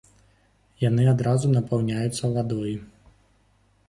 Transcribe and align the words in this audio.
Яны 0.83 1.03
адразу 1.11 1.51
напаўняюцца 1.57 2.31
вадою. 2.39 2.73